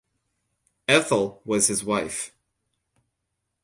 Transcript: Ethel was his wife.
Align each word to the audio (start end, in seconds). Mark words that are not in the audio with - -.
Ethel 0.87 1.43
was 1.45 1.67
his 1.67 1.83
wife. 1.83 2.33